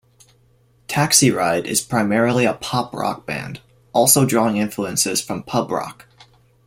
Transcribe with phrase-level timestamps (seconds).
[0.87, 3.59] Taxiride is primarily a pop rock band,
[3.93, 6.07] also drawing influences from pub rock.